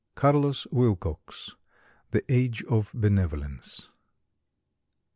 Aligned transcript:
—Carlos 0.15 0.65
Wilcox, 0.71 1.55
"The 2.09 2.23
Age 2.27 2.63
of 2.63 2.89
Benevolence." 2.91 3.87